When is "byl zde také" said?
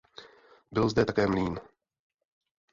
0.71-1.27